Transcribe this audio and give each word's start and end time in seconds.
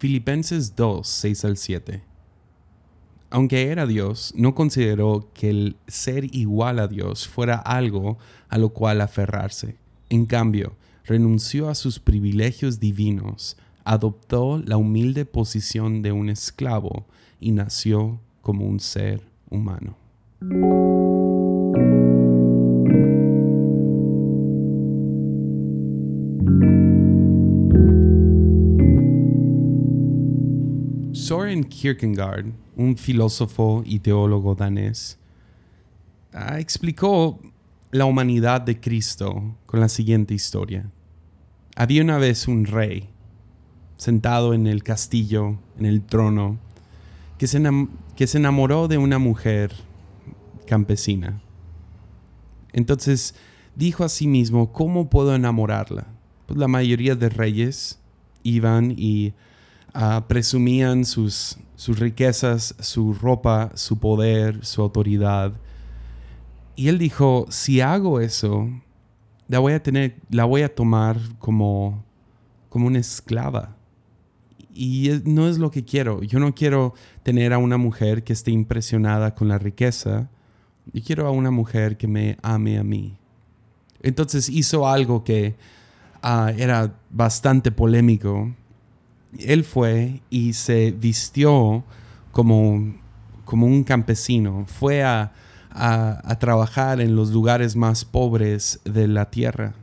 Filipenses 0.00 0.76
2, 0.76 1.06
6 1.06 1.44
al 1.44 1.56
7. 1.58 2.02
Aunque 3.28 3.66
era 3.66 3.86
Dios, 3.86 4.32
no 4.34 4.54
consideró 4.54 5.28
que 5.34 5.50
el 5.50 5.76
ser 5.88 6.34
igual 6.34 6.78
a 6.78 6.88
Dios 6.88 7.28
fuera 7.28 7.56
algo 7.56 8.16
a 8.48 8.56
lo 8.56 8.70
cual 8.70 9.02
aferrarse. 9.02 9.76
En 10.08 10.24
cambio, 10.24 10.72
renunció 11.04 11.68
a 11.68 11.74
sus 11.74 11.98
privilegios 11.98 12.80
divinos, 12.80 13.58
adoptó 13.84 14.62
la 14.64 14.78
humilde 14.78 15.26
posición 15.26 16.00
de 16.00 16.12
un 16.12 16.30
esclavo 16.30 17.04
y 17.38 17.52
nació 17.52 18.20
como 18.40 18.64
un 18.64 18.80
ser 18.80 19.20
humano. 19.50 19.98
Soren 31.30 31.62
Kierkegaard, 31.62 32.46
un 32.74 32.96
filósofo 32.96 33.84
y 33.86 34.00
teólogo 34.00 34.56
danés, 34.56 35.16
ah, 36.32 36.58
explicó 36.58 37.38
la 37.92 38.04
humanidad 38.06 38.62
de 38.62 38.80
Cristo 38.80 39.56
con 39.64 39.78
la 39.78 39.88
siguiente 39.88 40.34
historia. 40.34 40.90
Había 41.76 42.02
una 42.02 42.18
vez 42.18 42.48
un 42.48 42.64
rey 42.64 43.10
sentado 43.96 44.54
en 44.54 44.66
el 44.66 44.82
castillo, 44.82 45.56
en 45.78 45.86
el 45.86 46.02
trono, 46.02 46.58
que 47.38 47.46
se, 47.46 47.62
que 48.16 48.26
se 48.26 48.38
enamoró 48.38 48.88
de 48.88 48.98
una 48.98 49.20
mujer 49.20 49.72
campesina. 50.66 51.40
Entonces 52.72 53.36
dijo 53.76 54.02
a 54.02 54.08
sí 54.08 54.26
mismo, 54.26 54.72
¿cómo 54.72 55.08
puedo 55.08 55.32
enamorarla? 55.36 56.08
Pues 56.46 56.58
la 56.58 56.66
mayoría 56.66 57.14
de 57.14 57.28
reyes 57.28 58.00
iban 58.42 58.92
y 58.96 59.32
Ah, 59.92 60.24
presumían 60.28 61.04
sus, 61.04 61.58
sus 61.74 61.98
riquezas, 61.98 62.74
su 62.78 63.12
ropa, 63.12 63.72
su 63.74 63.98
poder, 63.98 64.64
su 64.64 64.82
autoridad. 64.82 65.52
Y 66.76 66.88
él 66.88 66.98
dijo, 66.98 67.46
si 67.48 67.80
hago 67.80 68.20
eso, 68.20 68.68
la 69.48 69.58
voy 69.58 69.72
a 69.72 69.82
tener, 69.82 70.16
la 70.30 70.44
voy 70.44 70.62
a 70.62 70.72
tomar 70.72 71.18
como, 71.38 72.04
como 72.68 72.86
una 72.86 73.00
esclava. 73.00 73.76
Y 74.72 75.10
no 75.24 75.48
es 75.48 75.58
lo 75.58 75.70
que 75.70 75.84
quiero. 75.84 76.22
Yo 76.22 76.38
no 76.38 76.54
quiero 76.54 76.94
tener 77.24 77.52
a 77.52 77.58
una 77.58 77.76
mujer 77.76 78.22
que 78.22 78.32
esté 78.32 78.52
impresionada 78.52 79.34
con 79.34 79.48
la 79.48 79.58
riqueza. 79.58 80.30
Yo 80.92 81.02
quiero 81.04 81.26
a 81.26 81.32
una 81.32 81.50
mujer 81.50 81.96
que 81.96 82.06
me 82.06 82.36
ame 82.42 82.78
a 82.78 82.84
mí. 82.84 83.18
Entonces 84.02 84.48
hizo 84.48 84.86
algo 84.86 85.24
que 85.24 85.56
ah, 86.22 86.52
era 86.56 86.94
bastante 87.10 87.72
polémico 87.72 88.54
él 89.38 89.64
fue 89.64 90.20
y 90.30 90.54
se 90.54 90.90
vistió 90.90 91.84
como, 92.32 92.94
como 93.44 93.66
un 93.66 93.84
campesino, 93.84 94.64
fue 94.66 95.02
a, 95.02 95.32
a, 95.70 96.38
trabajar 96.38 97.00
en 97.00 97.14
los 97.14 97.30
lugares 97.30 97.76
más 97.76 98.04
pobres 98.04 98.80
de 98.84 99.08
la 99.08 99.30
tierra. 99.30 99.74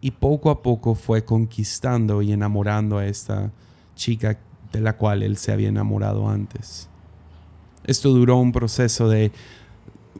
Y 0.00 0.10
poco 0.10 0.50
a 0.50 0.62
poco 0.62 0.94
fue 0.94 1.24
conquistando 1.24 2.22
y 2.22 2.32
enamorando 2.32 2.98
a 2.98 3.06
esta 3.06 3.52
chica 3.94 4.38
de 4.72 4.80
la 4.80 4.96
cual 4.96 5.22
él 5.22 5.36
se 5.36 5.52
había 5.52 5.68
enamorado 5.68 6.28
antes. 6.28 6.88
Esto 7.84 8.10
duró 8.10 8.38
un 8.38 8.52
proceso 8.52 9.08
de 9.08 9.32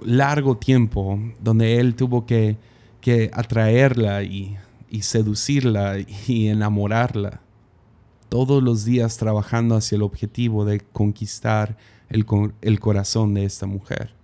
largo 0.05 0.57
tiempo 0.57 1.19
donde 1.41 1.79
él 1.79 1.95
tuvo 1.95 2.27
que, 2.27 2.57
que 3.01 3.31
atraerla 3.33 4.23
y, 4.23 4.57
y 4.89 5.03
seducirla 5.03 5.97
y 6.27 6.49
enamorarla 6.49 7.42
todos 8.33 8.63
los 8.63 8.87
días 8.87 9.19
trabajando 9.19 9.77
hacia 9.77 9.97
el 9.97 10.01
objetivo 10.01 10.65
de 10.65 10.81
conquistar 10.81 11.77
el, 12.09 12.25
corazón 12.81 13.35
de 13.35 13.45
esta 13.45 13.67
mujer. 13.67 14.15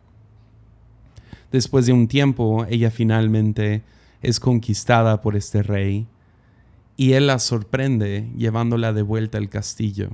Después 1.52 1.84
de 1.84 1.92
un 1.92 2.08
tiempo, 2.08 2.64
ella 2.70 2.90
finalmente 2.90 3.82
es 4.22 4.40
conquistada 4.40 5.20
por 5.20 5.36
este 5.36 5.62
rey 5.62 6.06
y 6.96 7.12
él 7.12 7.26
la 7.26 7.38
sorprende 7.38 8.30
llevándola 8.34 8.94
de 8.94 9.02
vuelta 9.02 9.36
al 9.36 9.50
castillo, 9.50 10.08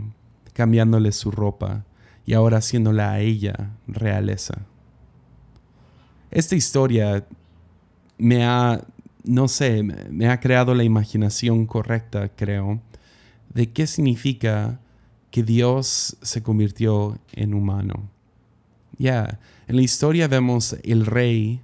cambiándole 0.55 1.13
su 1.13 1.31
ropa 1.31 1.85
y 2.27 2.35
ahora 2.35 2.59
haciéndola 2.59 3.13
a 3.13 3.21
ella 3.21 3.77
realeza. 3.87 4.63
Esta 6.33 6.57
historia 6.57 7.25
me 8.19 8.45
ha, 8.45 8.83
no 9.23 9.47
sé, 9.47 9.85
me 9.85 10.27
ha 10.27 10.41
creado 10.41 10.75
la 10.75 10.83
imaginación 10.83 11.65
correcta, 11.67 12.29
creo, 12.35 12.81
de 13.55 13.73
qué 13.73 13.87
significa 13.87 14.81
que 15.31 15.43
Dios 15.43 16.17
se 16.23 16.43
convirtió 16.43 17.19
en 17.33 17.55
humano. 17.55 18.11
Ya, 18.99 19.41
en 19.67 19.77
la 19.77 19.83
historia 19.83 20.29
vemos 20.29 20.77
el 20.85 21.07
rey 21.07 21.61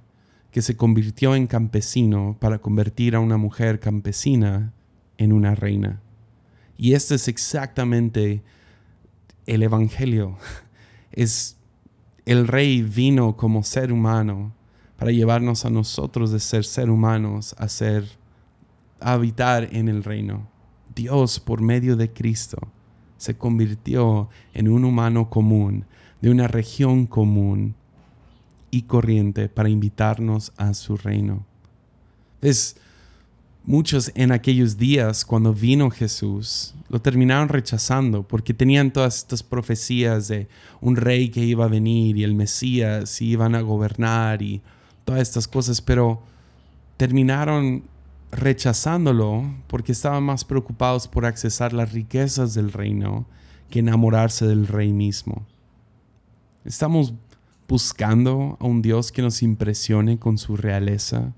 que 0.51 0.61
se 0.61 0.75
convirtió 0.75 1.35
en 1.35 1.47
campesino 1.47 2.37
para 2.39 2.59
convertir 2.59 3.15
a 3.15 3.19
una 3.19 3.37
mujer 3.37 3.79
campesina 3.79 4.73
en 5.17 5.31
una 5.31 5.55
reina. 5.55 6.01
Y 6.77 6.93
este 6.93 7.15
es 7.15 7.27
exactamente 7.27 8.41
el 9.45 9.63
Evangelio. 9.63 10.37
Es 11.13 11.57
el 12.25 12.47
rey 12.47 12.81
vino 12.83 13.35
como 13.35 13.63
ser 13.63 13.91
humano 13.91 14.53
para 14.95 15.11
llevarnos 15.11 15.65
a 15.65 15.69
nosotros 15.69 16.31
de 16.31 16.39
ser 16.39 16.63
ser 16.63 16.89
humanos 16.89 17.53
a 17.57 17.67
ser 17.67 18.05
a 19.01 19.11
habitar 19.11 19.67
en 19.73 19.89
el 19.89 20.05
reino. 20.05 20.50
Dios 20.95 21.39
por 21.39 21.61
medio 21.61 21.95
de 21.95 22.11
Cristo 22.11 22.57
se 23.17 23.37
convirtió 23.37 24.29
en 24.53 24.67
un 24.67 24.83
humano 24.83 25.29
común, 25.29 25.85
de 26.21 26.31
una 26.31 26.47
región 26.47 27.05
común 27.05 27.75
y 28.71 28.83
corriente 28.83 29.49
para 29.49 29.69
invitarnos 29.69 30.53
a 30.57 30.73
su 30.73 30.97
reino. 30.97 31.45
Es 32.41 32.77
muchos 33.63 34.11
en 34.15 34.31
aquellos 34.31 34.77
días 34.77 35.23
cuando 35.23 35.53
vino 35.53 35.91
Jesús 35.91 36.73
lo 36.89 36.99
terminaron 36.99 37.47
rechazando 37.47 38.23
porque 38.27 38.53
tenían 38.53 38.91
todas 38.91 39.17
estas 39.17 39.43
profecías 39.43 40.27
de 40.27 40.47
un 40.81 40.95
rey 40.95 41.29
que 41.29 41.45
iba 41.45 41.65
a 41.65 41.69
venir 41.69 42.17
y 42.17 42.23
el 42.23 42.33
Mesías 42.33 43.21
y 43.21 43.29
iban 43.29 43.53
a 43.55 43.61
gobernar 43.61 44.41
y 44.41 44.61
todas 45.05 45.21
estas 45.21 45.47
cosas, 45.47 45.81
pero 45.81 46.23
terminaron 46.97 47.83
rechazándolo 48.31 49.43
porque 49.67 49.91
estaban 49.91 50.23
más 50.23 50.45
preocupados 50.45 51.07
por 51.07 51.25
accesar 51.25 51.73
las 51.73 51.91
riquezas 51.91 52.53
del 52.53 52.71
reino 52.71 53.25
que 53.69 53.79
enamorarse 53.79 54.47
del 54.47 54.67
rey 54.67 54.93
mismo. 54.93 55.45
Estamos 56.63 57.13
buscando 57.67 58.57
a 58.59 58.65
un 58.65 58.81
Dios 58.81 59.11
que 59.11 59.21
nos 59.21 59.41
impresione 59.41 60.19
con 60.19 60.37
su 60.37 60.57
realeza, 60.57 61.33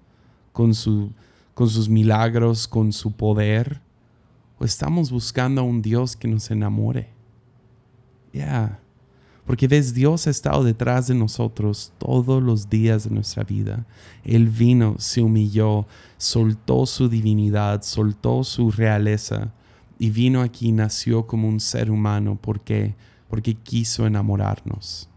con, 0.51 0.73
su, 0.73 1.11
con 1.53 1.69
sus 1.69 1.89
milagros, 1.89 2.67
con 2.67 2.91
su 2.91 3.11
poder, 3.11 3.81
o 4.59 4.65
estamos 4.65 5.11
buscando 5.11 5.61
a 5.61 5.63
un 5.63 5.81
Dios 5.81 6.15
que 6.15 6.27
nos 6.27 6.49
enamore. 6.51 7.09
Ya. 8.33 8.82
Porque 9.45 9.67
ves, 9.67 9.93
Dios 9.93 10.25
ha 10.27 10.29
estado 10.29 10.63
detrás 10.63 11.07
de 11.07 11.15
nosotros 11.15 11.91
todos 11.97 12.41
los 12.41 12.69
días 12.69 13.03
de 13.03 13.09
nuestra 13.09 13.43
vida. 13.43 13.85
Él 14.23 14.47
vino, 14.47 14.95
se 14.99 15.21
humilló, 15.21 15.85
soltó 16.17 16.85
su 16.85 17.09
divinidad, 17.09 17.81
soltó 17.83 18.43
su 18.43 18.71
realeza 18.71 19.53
y 19.99 20.09
vino 20.09 20.41
aquí 20.41 20.71
nació 20.71 21.27
como 21.27 21.47
un 21.47 21.59
ser 21.59 21.91
humano. 21.91 22.37
¿Por 22.41 22.61
qué? 22.61 22.95
Porque 23.29 23.53
quiso 23.53 24.07
enamorarnos. 24.07 25.09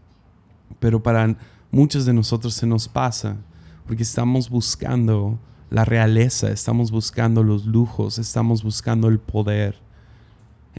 Pero 0.79 1.01
para 1.01 1.37
muchos 1.71 2.05
de 2.05 2.13
nosotros 2.13 2.53
se 2.53 2.67
nos 2.67 2.89
pasa 2.89 3.37
porque 3.85 4.03
estamos 4.03 4.49
buscando 4.49 5.39
la 5.69 5.85
realeza, 5.85 6.49
estamos 6.49 6.91
buscando 6.91 7.43
los 7.43 7.65
lujos, 7.65 8.19
estamos 8.19 8.61
buscando 8.61 9.07
el 9.07 9.19
poder 9.19 9.86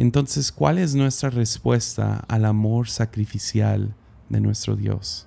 entonces, 0.00 0.53
¿cuál 0.53 0.78
es 0.78 0.95
nuestra 0.95 1.28
respuesta 1.28 2.24
al 2.28 2.45
amor 2.45 2.89
sacrificial 2.89 3.97
de 4.28 4.41
nuestro 4.41 4.77
Dios? 4.77 5.27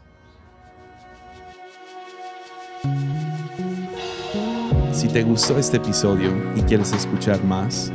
Si 4.93 5.09
te 5.09 5.23
gustó 5.23 5.59
este 5.59 5.75
episodio 5.75 6.31
y 6.55 6.61
quieres 6.61 6.93
escuchar 6.93 7.43
más, 7.43 7.91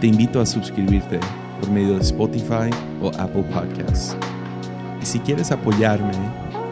te 0.00 0.06
invito 0.06 0.40
a 0.40 0.46
suscribirte 0.46 1.20
por 1.60 1.70
medio 1.70 1.96
de 1.96 2.00
Spotify 2.00 2.70
o 3.02 3.08
Apple 3.18 3.44
Podcasts. 3.52 4.16
Y 5.02 5.04
si 5.04 5.18
quieres 5.18 5.52
apoyarme 5.52 6.14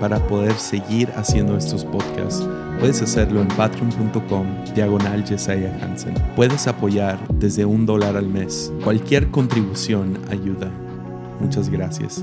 para 0.01 0.19
poder 0.27 0.55
seguir 0.55 1.11
haciendo 1.17 1.57
estos 1.57 1.85
podcasts, 1.85 2.47
Puedes 2.79 3.03
hacerlo 3.03 3.41
en 3.41 3.49
patreon.com 3.49 4.47
diagonal 4.73 5.25
Jesiah 5.27 5.77
Hansen. 5.83 6.15
Puedes 6.37 6.69
apoyar 6.69 7.19
desde 7.35 7.65
un 7.65 7.85
dólar 7.85 8.17
al 8.17 8.29
mes. 8.29 8.73
Cualquier 8.85 9.33
contribución 9.33 10.17
ayuda. 10.31 10.71
Muchas 11.41 11.69
gracias. 11.69 12.23